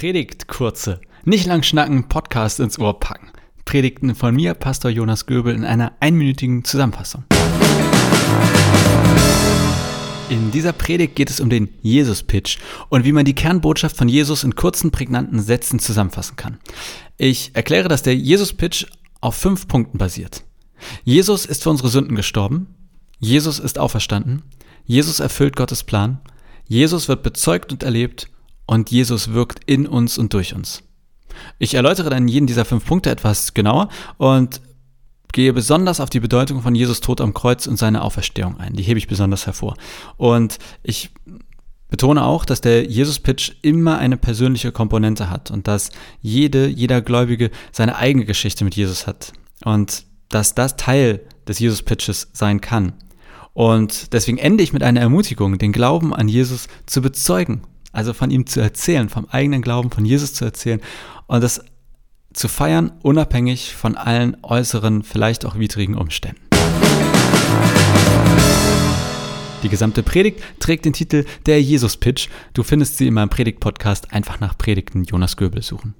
[0.00, 3.28] Predigt kurze, nicht lang schnacken, Podcast ins Ohr packen.
[3.66, 7.24] Predigten von mir, Pastor Jonas Göbel, in einer einminütigen Zusammenfassung.
[10.30, 12.56] In dieser Predigt geht es um den Jesus-Pitch
[12.88, 16.56] und wie man die Kernbotschaft von Jesus in kurzen, prägnanten Sätzen zusammenfassen kann.
[17.18, 18.86] Ich erkläre, dass der Jesus-Pitch
[19.20, 20.44] auf fünf Punkten basiert.
[21.04, 22.74] Jesus ist für unsere Sünden gestorben.
[23.18, 24.44] Jesus ist auferstanden.
[24.86, 26.22] Jesus erfüllt Gottes Plan.
[26.66, 28.29] Jesus wird bezeugt und erlebt
[28.70, 30.84] und Jesus wirkt in uns und durch uns.
[31.58, 34.60] Ich erläutere dann jeden dieser fünf Punkte etwas genauer und
[35.32, 38.74] gehe besonders auf die Bedeutung von Jesus Tod am Kreuz und seine Auferstehung ein.
[38.74, 39.74] Die hebe ich besonders hervor.
[40.18, 41.10] Und ich
[41.88, 47.50] betone auch, dass der Jesus-Pitch immer eine persönliche Komponente hat und dass jede, jeder Gläubige
[47.72, 49.32] seine eigene Geschichte mit Jesus hat.
[49.64, 52.92] Und dass das Teil des Jesus-Pitches sein kann.
[53.52, 57.62] Und deswegen ende ich mit einer Ermutigung, den Glauben an Jesus zu bezeugen
[57.92, 60.80] also von ihm zu erzählen, vom eigenen Glauben von Jesus zu erzählen
[61.26, 61.64] und das
[62.32, 66.40] zu feiern, unabhängig von allen äußeren, vielleicht auch widrigen Umständen.
[69.62, 72.28] Die gesamte Predigt trägt den Titel Der Jesus-Pitch.
[72.54, 75.94] Du findest sie in meinem Predigt-Podcast einfach nach Predigten Jonas Göbel suchen.